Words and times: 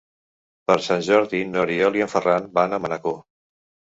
Per 0.69 0.77
Sant 0.85 1.03
Jordi 1.07 1.41
n'Oriol 1.49 1.99
i 1.99 2.03
en 2.05 2.11
Ferran 2.13 2.47
van 2.57 2.73
a 2.73 2.79
Manacor. 2.87 3.17